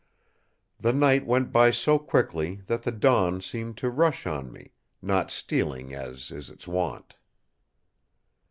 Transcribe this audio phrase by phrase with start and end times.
[0.79, 5.29] The night went by so quickly that the dawn seemed to rush on me, not
[5.29, 7.17] stealing as is its wont.